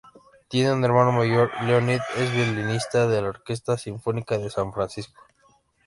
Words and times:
Tiene 0.47 0.73
un 0.73 0.83
hermano 0.83 1.11
mayor 1.11 1.51
Leonid, 1.61 1.99
es 2.17 2.31
violinista 2.31 3.05
de 3.05 3.21
la 3.21 3.27
Orquesta 3.29 3.77
Sinfónica 3.77 4.39
de 4.39 4.49
San 4.49 4.73
Francisco. 4.73 5.21